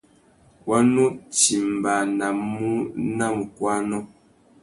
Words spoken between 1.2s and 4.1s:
timbānamú nà mukuânô.